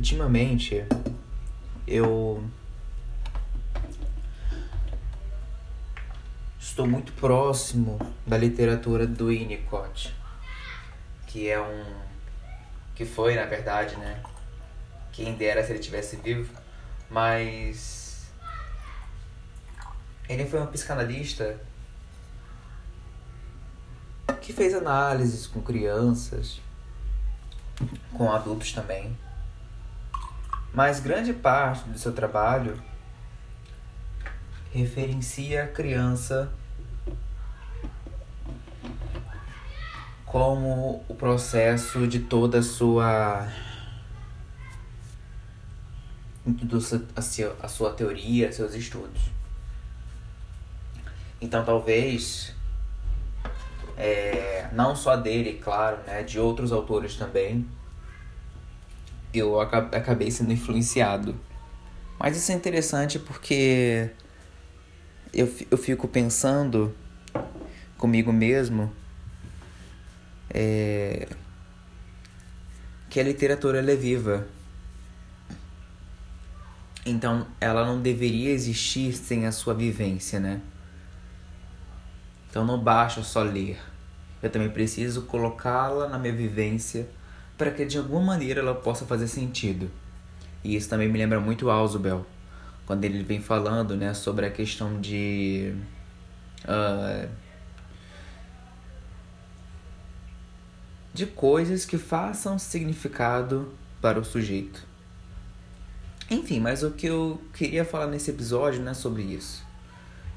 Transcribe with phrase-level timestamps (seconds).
[0.00, 0.82] ultimamente
[1.86, 2.42] eu
[6.58, 10.16] estou muito próximo da literatura do Winnicott,
[11.26, 11.84] que é um
[12.94, 14.22] que foi, na verdade, né?
[15.12, 16.54] Quem dera se ele tivesse vivo,
[17.10, 18.30] mas
[20.30, 21.60] ele foi um psicanalista
[24.40, 26.58] que fez análises com crianças,
[28.14, 29.14] com adultos também.
[30.72, 32.80] Mas grande parte do seu trabalho
[34.72, 36.52] referencia a criança
[40.24, 43.48] como o processo de toda a sua
[47.60, 49.22] a sua teoria, seus estudos.
[51.40, 52.54] Então talvez
[53.96, 57.68] é, não só dele, claro, né, de outros autores também,
[59.32, 61.34] eu acabei sendo influenciado.
[62.18, 64.10] Mas isso é interessante porque
[65.32, 66.94] eu, eu fico pensando
[67.96, 68.92] comigo mesmo
[70.52, 71.28] é,
[73.08, 74.46] que a literatura é viva.
[77.06, 80.60] Então ela não deveria existir sem a sua vivência, né?
[82.50, 83.78] Então não basta só ler.
[84.42, 87.08] Eu também preciso colocá-la na minha vivência
[87.60, 89.90] para que de alguma maneira ela possa fazer sentido.
[90.64, 92.24] E isso também me lembra muito Ausubel,
[92.86, 95.74] quando ele vem falando né, sobre a questão de.
[96.64, 97.28] Uh,
[101.12, 104.86] de coisas que façam significado para o sujeito.
[106.30, 109.62] Enfim, mas o que eu queria falar nesse episódio não é sobre isso.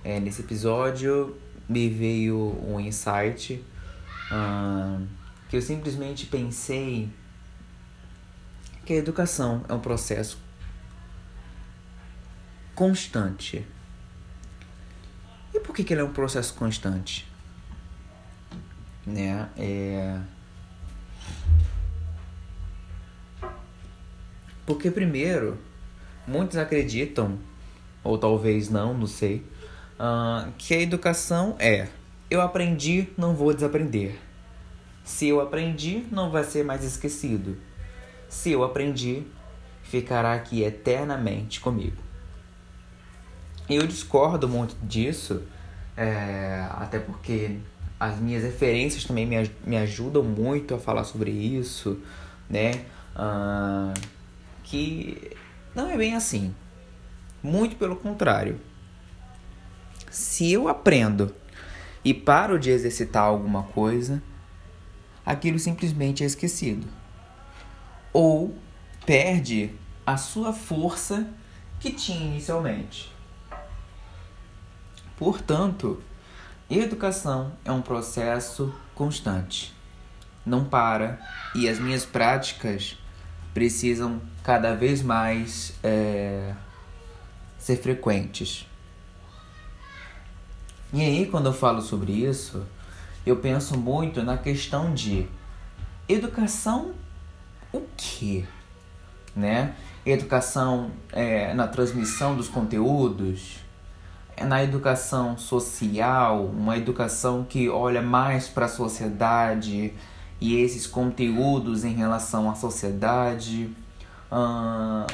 [0.04, 1.38] É, nesse episódio
[1.70, 3.64] me veio um insight
[4.30, 5.23] uh,
[5.54, 7.08] que eu simplesmente pensei
[8.84, 10.40] que a educação é um processo
[12.74, 13.64] constante.
[15.54, 17.32] E por que, que ele é um processo constante?
[19.06, 19.48] Né?
[19.56, 20.20] É...
[24.66, 25.60] Porque primeiro,
[26.26, 27.38] muitos acreditam,
[28.04, 29.46] ou talvez não, não sei,
[30.00, 31.90] uh, que a educação é
[32.28, 34.33] eu aprendi, não vou desaprender.
[35.04, 37.58] Se eu aprendi, não vai ser mais esquecido.
[38.30, 39.24] Se eu aprendi,
[39.84, 42.02] ficará aqui eternamente comigo.
[43.70, 45.44] Eu discordo muito disso,
[45.96, 47.60] é, até porque
[48.00, 52.00] as minhas referências também me, me ajudam muito a falar sobre isso,
[52.50, 52.86] né?
[54.64, 55.32] Que
[55.76, 56.54] não é bem assim.
[57.42, 58.60] Muito pelo contrário.
[60.10, 61.34] Se eu aprendo
[62.04, 64.22] e paro de exercitar alguma coisa,
[65.26, 66.88] aquilo simplesmente é esquecido.
[68.12, 68.56] Ou
[69.06, 69.72] perde
[70.06, 71.28] a sua força
[71.80, 73.12] que tinha inicialmente.
[75.18, 76.02] Portanto,
[76.70, 79.74] educação é um processo constante.
[80.46, 81.20] Não para
[81.56, 82.98] e as minhas práticas
[83.54, 86.54] precisam cada vez mais é,
[87.58, 88.68] ser frequentes.
[90.92, 92.66] E aí, quando eu falo sobre isso,
[93.26, 95.28] eu penso muito na questão de
[96.08, 96.94] educação
[97.72, 98.44] o quê?
[99.36, 99.74] Né?
[100.06, 103.60] Educação é, na transmissão dos conteúdos,
[104.36, 109.94] é na educação social, uma educação que olha mais para a sociedade
[110.42, 113.70] e esses conteúdos em relação à sociedade,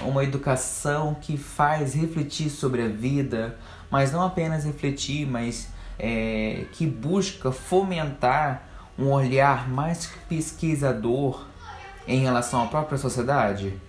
[0.08, 3.58] uma educação que faz refletir sobre a vida,
[3.92, 5.68] mas não apenas refletir, mas
[6.00, 8.64] é, que busca fomentar
[8.98, 11.46] um olhar mais pesquisador
[12.08, 13.80] em relação à própria sociedade?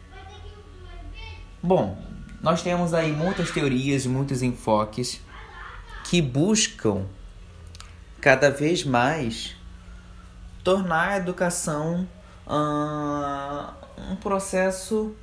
[1.63, 1.97] Bom,
[2.43, 5.21] nós temos aí muitas teorias, muitos enfoques
[6.05, 7.07] que buscam
[8.21, 9.57] cada vez mais
[10.65, 12.09] tornar a educação
[12.47, 13.73] uh,
[14.11, 15.15] um processo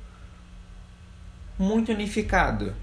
[1.58, 2.74] muito unificado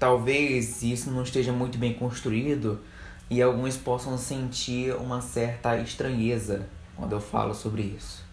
[0.00, 2.80] talvez isso não esteja muito bem construído
[3.28, 6.66] e alguns possam sentir uma certa estranheza
[6.96, 8.24] quando eu falo sobre isso.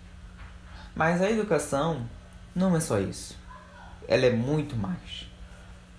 [0.96, 2.10] Mas a educação
[2.56, 3.38] não é só isso.
[4.08, 5.28] Ela é muito mais,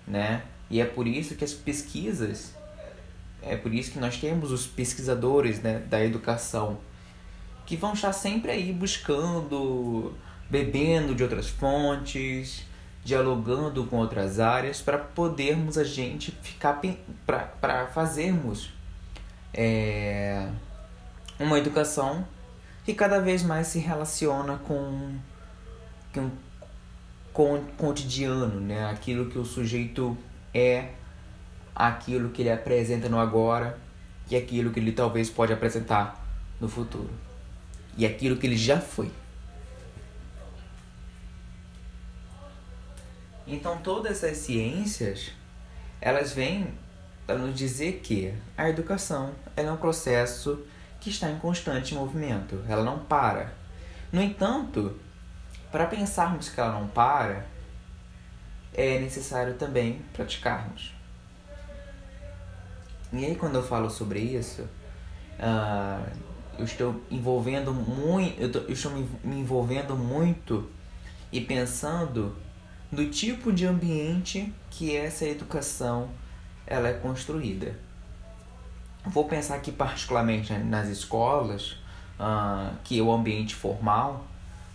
[0.05, 0.41] né?
[0.71, 2.53] E é por isso que as pesquisas,
[3.41, 6.79] é por isso que nós temos os pesquisadores né, da educação
[7.65, 10.15] que vão estar sempre aí buscando,
[10.49, 12.65] bebendo de outras fontes,
[13.03, 16.81] dialogando com outras áreas para podermos a gente ficar
[17.25, 18.71] para fazermos
[19.53, 20.49] é,
[21.39, 22.25] uma educação
[22.85, 25.15] que cada vez mais se relaciona com
[26.11, 26.31] que um
[27.77, 28.89] cotidiano, né?
[28.89, 30.17] Aquilo que o sujeito
[30.53, 30.89] é,
[31.75, 33.77] aquilo que ele apresenta no agora
[34.29, 36.25] e aquilo que ele talvez pode apresentar
[36.59, 37.09] no futuro.
[37.97, 39.09] E aquilo que ele já foi.
[43.49, 45.31] Então todas essas ciências,
[45.99, 46.71] elas vêm
[47.25, 50.63] para nos dizer que a educação é um processo
[50.99, 53.53] que está em constante movimento, ela não para.
[54.11, 54.99] No entanto,
[55.71, 57.47] para pensarmos que ela não para,
[58.73, 60.93] é necessário também praticarmos.
[63.11, 66.07] E aí quando eu falo sobre isso, uh,
[66.57, 70.69] eu estou envolvendo muito, eu, eu estou me envolvendo muito
[71.31, 72.35] e pensando
[72.91, 76.09] no tipo de ambiente que essa educação
[76.65, 77.77] ela é construída.
[79.05, 81.77] Vou pensar aqui particularmente nas escolas,
[82.19, 84.27] uh, que é o ambiente formal,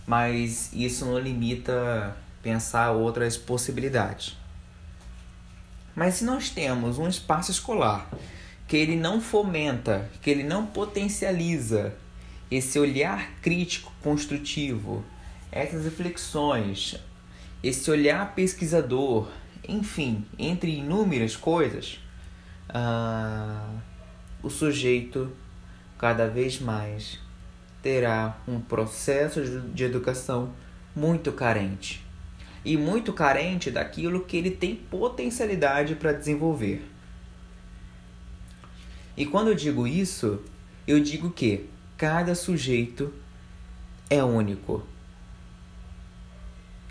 [0.07, 4.37] mas isso não limita pensar outras possibilidades.
[5.95, 8.09] Mas se nós temos um espaço escolar
[8.67, 11.93] que ele não fomenta, que ele não potencializa
[12.49, 15.03] esse olhar crítico construtivo,
[15.51, 16.99] essas reflexões,
[17.67, 19.27] esse olhar pesquisador,
[19.67, 21.99] enfim, entre inúmeras coisas,
[22.69, 23.79] uh,
[24.43, 25.31] o sujeito
[25.97, 27.19] cada vez mais
[27.81, 30.53] terá um processo de educação
[30.95, 32.05] muito carente
[32.63, 36.87] e muito carente daquilo que ele tem potencialidade para desenvolver.
[39.17, 40.39] E quando eu digo isso,
[40.87, 41.67] eu digo que
[41.97, 43.11] cada sujeito
[44.07, 44.85] é único.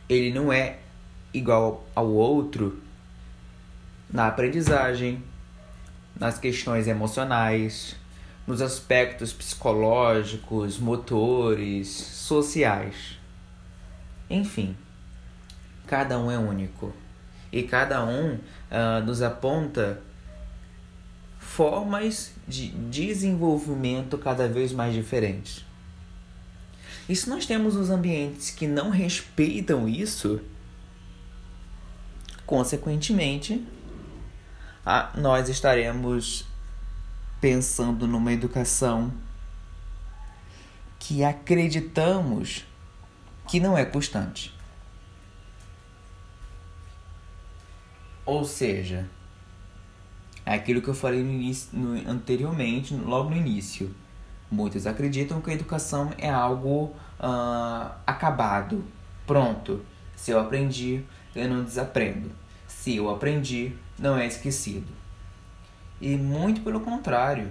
[0.09, 0.79] Ele não é
[1.33, 2.81] igual ao outro
[4.11, 5.23] na aprendizagem,
[6.17, 7.97] nas questões emocionais,
[8.47, 13.19] nos aspectos psicológicos, motores, sociais.
[14.29, 14.77] Enfim,
[15.87, 16.95] cada um é único
[17.51, 20.01] e cada um uh, nos aponta
[21.39, 25.65] formas de desenvolvimento cada vez mais diferentes.
[27.09, 30.41] E se nós temos os ambientes que não respeitam isso,
[32.47, 33.63] consequentemente,
[34.85, 36.47] ah, nós estaremos
[37.41, 39.13] pensando numa educação
[40.99, 42.65] que acreditamos
[43.47, 44.55] que não é constante.
[48.25, 49.07] Ou seja,
[50.47, 53.95] é aquilo que eu falei no início, no, anteriormente, logo no início.
[54.51, 58.85] Muitos acreditam que a educação é algo uh, acabado,
[59.27, 59.85] pronto.
[60.15, 61.03] Se eu aprendi,
[61.35, 62.31] eu não desaprendo.
[62.67, 64.93] Se eu aprendi, não é esquecido.
[66.01, 67.51] E muito pelo contrário.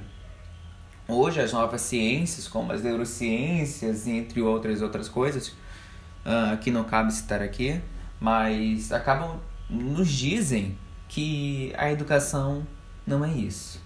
[1.07, 7.11] Hoje as novas ciências, como as neurociências, entre outras outras coisas, uh, que não cabe
[7.11, 7.81] citar aqui,
[8.19, 9.39] mas acabam
[9.69, 12.65] nos dizem que a educação
[13.05, 13.81] não é isso.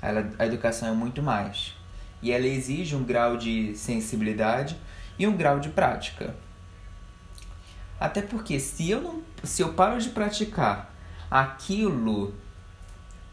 [0.00, 1.74] Ela, a educação é muito mais.
[2.22, 4.76] E ela exige um grau de sensibilidade
[5.18, 6.34] e um grau de prática.
[7.98, 10.94] Até porque se eu não, se eu paro de praticar
[11.30, 12.34] aquilo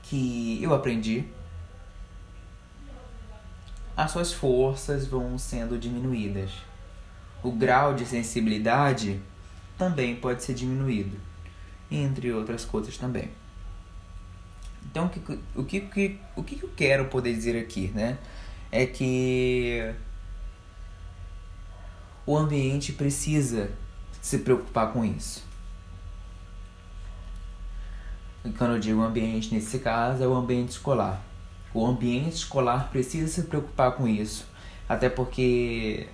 [0.04, 1.26] que eu aprendi,
[3.96, 6.52] as suas forças vão sendo diminuídas.
[7.44, 9.22] O grau de sensibilidade
[9.78, 11.18] também pode ser diminuído,
[11.92, 13.30] entre outras coisas também.
[14.86, 18.18] Então, o que, o que, o que eu quero poder dizer aqui, né?
[18.76, 19.94] É que
[22.26, 23.70] o ambiente precisa
[24.20, 25.44] se preocupar com isso.
[28.44, 31.22] E quando eu digo ambiente nesse caso, é o ambiente escolar.
[31.72, 34.48] O ambiente escolar precisa se preocupar com isso,
[34.90, 36.08] até porque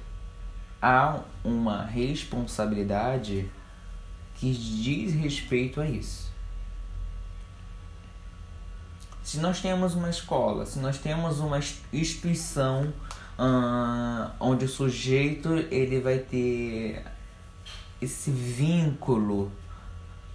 [0.81, 3.49] há uma responsabilidade
[4.35, 6.29] que diz respeito a isso.
[9.29, 11.59] Se nós temos uma escola, se nós temos uma
[11.93, 12.91] instituição
[13.37, 17.05] uh, onde o sujeito ele vai ter
[18.01, 19.51] esse vínculo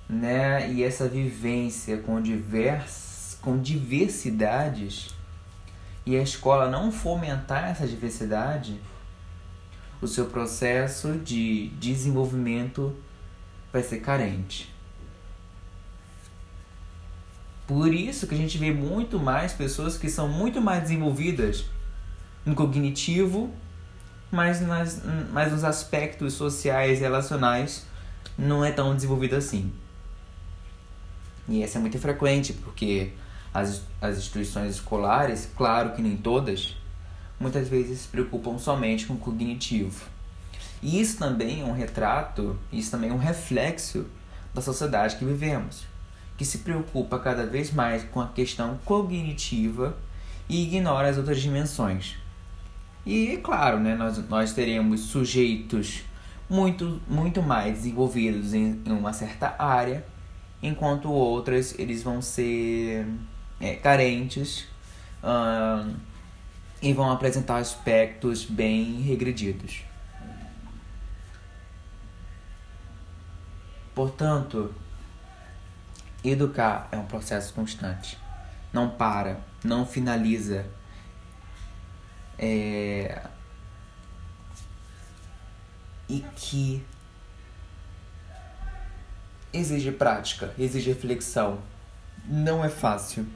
[0.08, 5.12] né, e essa vivência com divers, com diversidades
[6.06, 8.80] e a escola não fomentar essa diversidade,
[10.00, 12.94] o seu processo de desenvolvimento
[13.72, 14.72] vai ser carente.
[17.74, 21.64] Por isso que a gente vê muito mais pessoas que são muito mais desenvolvidas
[22.46, 23.52] no cognitivo,
[24.30, 25.02] mas, nas,
[25.32, 27.84] mas nos aspectos sociais e relacionais
[28.38, 29.72] não é tão desenvolvido assim.
[31.48, 33.10] E essa é muito frequente, porque
[33.52, 36.76] as, as instituições escolares, claro que nem todas,
[37.40, 40.00] muitas vezes se preocupam somente com o cognitivo.
[40.80, 44.06] E isso também é um retrato, isso também é um reflexo
[44.54, 45.92] da sociedade que vivemos,
[46.36, 49.96] que se preocupa cada vez mais com a questão cognitiva
[50.48, 52.16] e ignora as outras dimensões.
[53.06, 56.02] E é claro, né, nós, nós teremos sujeitos
[56.48, 60.04] muito, muito mais desenvolvidos em, em uma certa área,
[60.62, 63.06] enquanto outras eles vão ser
[63.60, 64.66] é, carentes
[65.22, 65.94] uh,
[66.80, 69.82] e vão apresentar aspectos bem regredidos.
[73.94, 74.74] Portanto,
[76.24, 78.18] educar é um processo constante.
[78.72, 80.66] Não para, não finaliza.
[82.38, 83.22] É...
[86.08, 86.84] E que
[89.52, 91.60] exige prática, exige reflexão.
[92.26, 93.26] Não é fácil.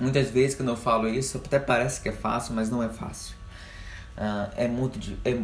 [0.00, 3.36] Muitas vezes quando eu falo isso, até parece que é fácil, mas não é fácil.
[4.16, 4.98] Uh, é muito.
[5.24, 5.40] É,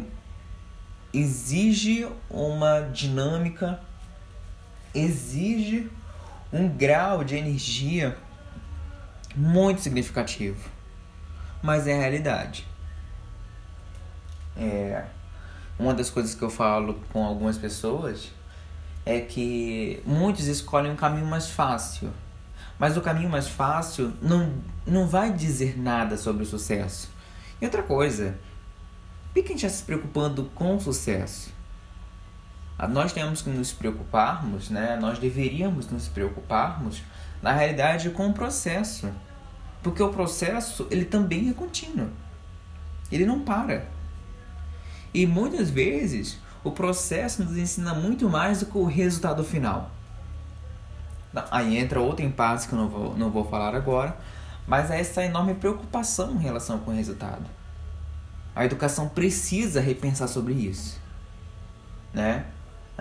[1.13, 3.79] exige uma dinâmica
[4.93, 5.89] exige
[6.51, 8.17] um grau de energia
[9.35, 10.69] muito significativo.
[11.61, 12.67] Mas é a realidade.
[14.57, 15.05] É,
[15.79, 18.31] uma das coisas que eu falo com algumas pessoas
[19.05, 22.11] é que muitos escolhem um caminho mais fácil.
[22.77, 24.53] Mas o caminho mais fácil não,
[24.85, 27.09] não vai dizer nada sobre o sucesso.
[27.61, 28.35] E outra coisa,
[29.33, 31.51] por que a gente está se preocupando com o sucesso?
[32.81, 34.97] Ah, nós temos que nos preocuparmos, né?
[34.99, 37.03] Nós deveríamos nos preocuparmos,
[37.39, 39.07] na realidade, com o processo.
[39.83, 42.09] Porque o processo, ele também é contínuo.
[43.11, 43.85] Ele não para.
[45.13, 49.91] E muitas vezes, o processo nos ensina muito mais do que o resultado final.
[51.51, 54.17] Aí entra outra impasse que eu não vou, não vou falar agora,
[54.65, 57.45] mas é essa enorme preocupação em relação com o resultado.
[58.55, 60.99] A educação precisa repensar sobre isso,
[62.11, 62.47] né?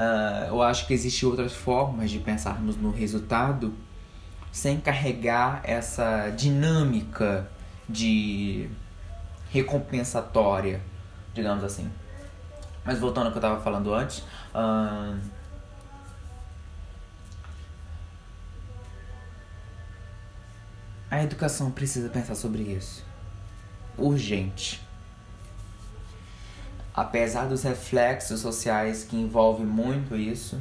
[0.00, 3.74] Uh, eu acho que existem outras formas de pensarmos no resultado
[4.50, 7.46] sem carregar essa dinâmica
[7.86, 8.70] de
[9.50, 10.80] recompensatória,
[11.34, 11.92] digamos assim.
[12.82, 14.20] Mas voltando ao que eu estava falando antes,
[14.54, 15.20] uh,
[21.10, 23.04] a educação precisa pensar sobre isso.
[23.98, 24.80] Urgente
[26.94, 30.60] apesar dos reflexos sociais que envolvem muito isso,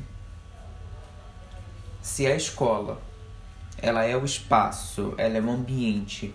[2.02, 3.02] se a escola
[3.78, 6.34] ela é o espaço, ela é o ambiente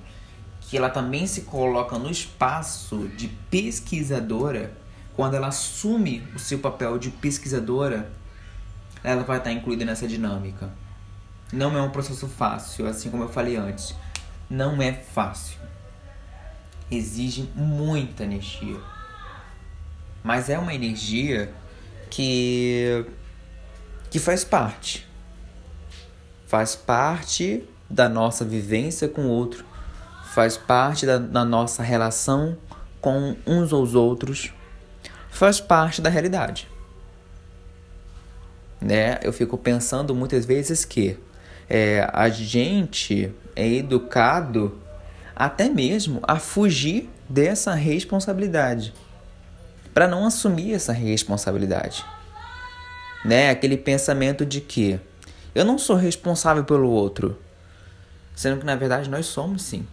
[0.60, 4.74] que ela também se coloca no espaço de pesquisadora,
[5.14, 8.10] quando ela assume o seu papel de pesquisadora,
[9.02, 10.72] ela vai estar incluída nessa dinâmica.
[11.52, 13.94] Não é um processo fácil, assim como eu falei antes.
[14.48, 15.58] Não é fácil.
[16.90, 18.80] Exige muita energia
[20.24, 21.52] mas é uma energia
[22.10, 23.04] que
[24.10, 25.06] que faz parte.
[26.46, 29.64] Faz parte da nossa vivência com o outro,
[30.32, 32.56] faz parte da, da nossa relação
[33.00, 34.52] com uns aos outros,
[35.30, 36.68] faz parte da realidade.
[38.80, 39.18] Né?
[39.22, 41.18] Eu fico pensando muitas vezes que
[41.68, 44.78] é, a gente é educado
[45.34, 48.94] até mesmo a fugir dessa responsabilidade
[49.94, 52.04] para não assumir essa responsabilidade.
[53.24, 53.48] Né?
[53.48, 55.00] Aquele pensamento de que
[55.54, 57.40] eu não sou responsável pelo outro,
[58.34, 59.86] sendo que na verdade nós somos sim.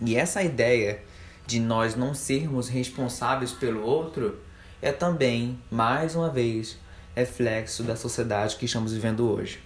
[0.00, 1.02] E essa ideia
[1.46, 4.40] de nós não sermos responsáveis pelo outro
[4.80, 6.78] é também, mais uma vez,
[7.14, 9.60] reflexo da sociedade que estamos vivendo hoje.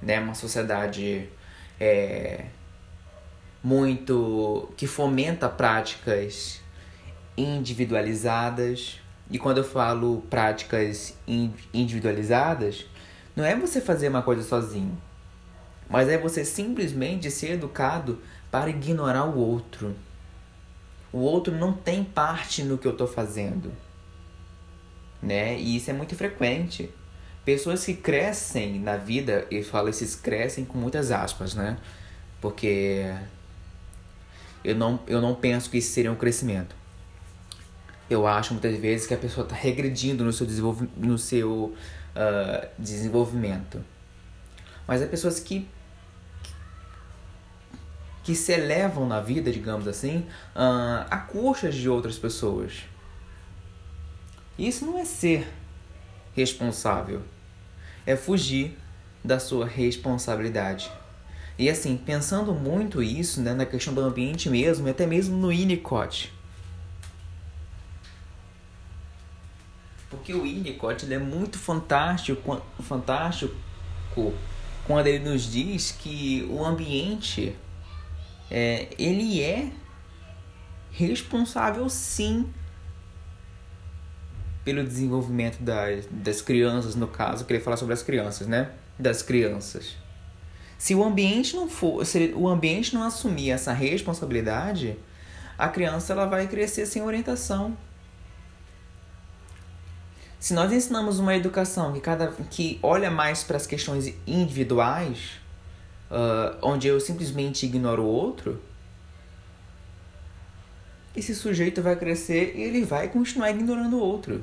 [0.00, 0.20] Né?
[0.20, 1.28] Uma sociedade
[1.80, 2.44] é,
[3.62, 6.60] muito que fomenta práticas
[7.36, 8.98] individualizadas.
[9.30, 11.14] E quando eu falo práticas
[11.72, 12.86] individualizadas,
[13.36, 15.00] não é você fazer uma coisa sozinho,
[15.88, 18.20] mas é você simplesmente ser educado
[18.50, 19.94] para ignorar o outro.
[21.12, 23.72] O outro não tem parte no que eu estou fazendo.
[25.22, 25.58] Né?
[25.58, 26.90] E isso é muito frequente.
[27.44, 31.78] Pessoas que crescem na vida, eu falo esses crescem com muitas aspas, né?
[32.40, 33.12] Porque
[34.62, 36.79] eu não, eu não penso que isso seria um crescimento
[38.10, 41.72] eu acho muitas vezes que a pessoa está regredindo no seu, desenvolv no seu
[42.16, 43.82] uh, desenvolvimento.
[44.84, 45.68] Mas há pessoas que,
[48.24, 50.26] que se elevam na vida, digamos assim,
[50.56, 52.82] uh, a custas de outras pessoas.
[54.58, 55.48] Isso não é ser
[56.34, 57.22] responsável,
[58.04, 58.76] é fugir
[59.24, 60.90] da sua responsabilidade.
[61.56, 66.39] E assim, pensando muito isso, né, na questão do ambiente mesmo, até mesmo no Winnicott
[70.10, 73.54] Porque o Winnicott ele é muito fantástico, fantástico
[74.84, 77.56] quando ele nos diz que o ambiente
[78.50, 79.70] é, ele é
[80.90, 82.52] responsável sim
[84.64, 88.70] pelo desenvolvimento das, das crianças, no caso, queria falar sobre as crianças, né?
[88.98, 89.96] Das crianças.
[90.76, 94.98] Se o ambiente não for, se o ambiente não assumir essa responsabilidade,
[95.56, 97.76] a criança ela vai crescer sem orientação.
[100.40, 105.32] Se nós ensinamos uma educação que cada que olha mais para as questões individuais,
[106.10, 108.58] uh, onde eu simplesmente ignoro o outro,
[111.14, 114.42] esse sujeito vai crescer e ele vai continuar ignorando o outro.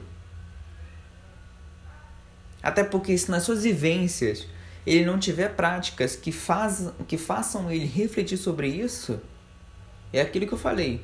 [2.62, 4.46] Até porque se nas suas vivências
[4.86, 9.20] ele não tiver práticas que, faz, que façam ele refletir sobre isso,
[10.14, 11.04] é aquilo que eu falei.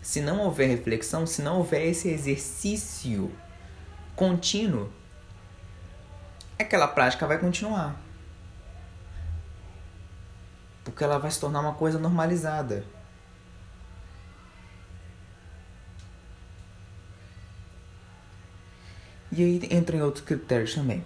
[0.00, 3.30] Se não houver reflexão, se não houver esse exercício
[4.20, 4.92] contínuo,
[6.58, 7.98] aquela prática vai continuar.
[10.84, 12.84] Porque ela vai se tornar uma coisa normalizada.
[19.32, 21.02] E aí entra em outros critérios também.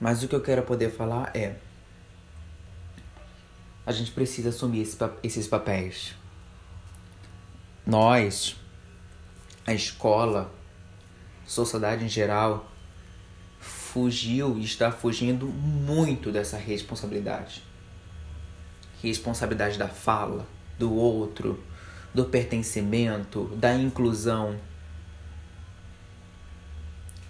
[0.00, 1.60] Mas o que eu quero poder falar é:
[3.86, 4.84] a gente precisa assumir
[5.22, 6.23] esses papéis.
[7.86, 8.56] Nós,
[9.66, 10.50] a escola,
[11.46, 12.70] sociedade em geral,
[13.60, 17.62] fugiu e está fugindo muito dessa responsabilidade.
[19.02, 20.46] Responsabilidade da fala,
[20.78, 21.62] do outro,
[22.14, 24.58] do pertencimento, da inclusão.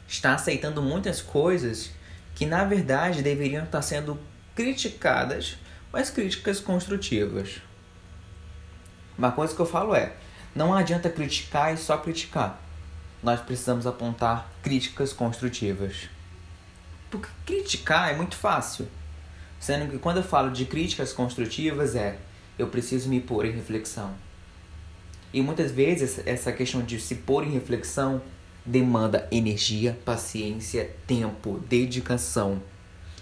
[0.06, 1.90] Está aceitando muitas coisas
[2.34, 4.18] que na verdade deveriam estar sendo
[4.54, 5.56] criticadas,
[5.92, 7.60] mas críticas construtivas.
[9.18, 10.14] Uma coisa que eu falo é:
[10.54, 12.60] não adianta criticar e só criticar.
[13.22, 16.08] Nós precisamos apontar críticas construtivas.
[17.10, 18.86] Porque criticar é muito fácil.
[19.58, 22.18] Sendo que quando eu falo de críticas construtivas é
[22.58, 24.14] eu preciso me pôr em reflexão.
[25.32, 28.22] E muitas vezes essa questão de se pôr em reflexão
[28.64, 32.62] demanda energia, paciência, tempo, dedicação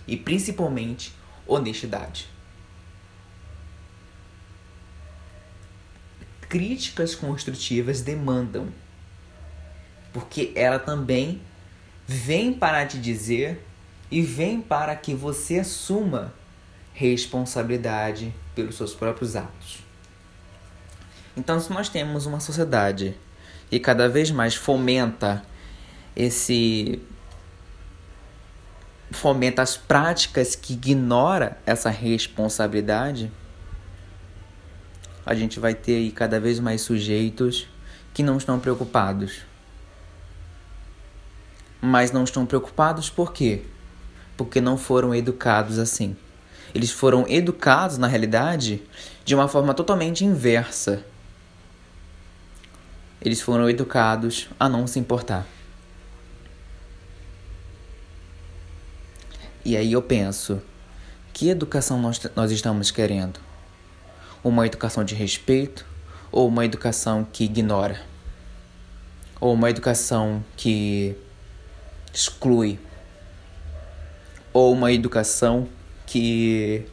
[0.07, 1.15] e principalmente
[1.47, 2.32] honestidade.
[6.53, 8.69] Críticas construtivas demandam,
[10.13, 11.41] porque ela também
[12.07, 13.65] vem para te dizer
[14.11, 16.35] e vem para que você assuma
[16.93, 19.79] responsabilidade pelos seus próprios atos.
[21.35, 23.17] Então, se nós temos uma sociedade
[23.71, 25.43] e cada vez mais fomenta
[26.15, 27.01] esse
[29.11, 33.33] fomenta as práticas que ignora essa responsabilidade,
[35.25, 37.69] a gente vai ter aí cada vez mais sujeitos
[38.13, 39.43] que não estão preocupados.
[41.81, 43.63] Mas não estão preocupados por quê?
[44.37, 46.17] Porque não foram educados assim.
[46.75, 48.83] Eles foram educados, na realidade,
[49.25, 51.05] de uma forma totalmente inversa
[53.25, 55.47] eles foram educados a não se importar.
[59.65, 60.61] E aí eu penso,
[61.33, 63.39] que educação nós, nós estamos querendo?
[64.45, 65.87] Uma educação de respeito
[66.31, 68.01] ou uma educação que ignora?
[69.41, 71.15] Ou uma educação que
[72.13, 72.79] exclui?
[74.53, 75.69] Ou uma educação
[76.07, 76.87] que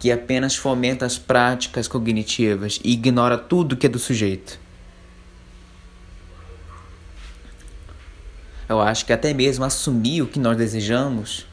[0.00, 4.58] que apenas fomenta as práticas cognitivas e ignora tudo que é do sujeito?
[8.66, 11.44] Eu acho que até mesmo assumir o que nós desejamos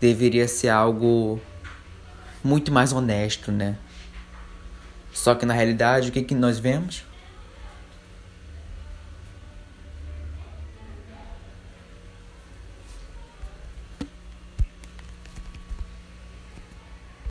[0.00, 1.40] deveria ser algo
[2.42, 3.76] muito mais honesto, né?
[5.20, 7.04] Só que na realidade, o que, que nós vemos?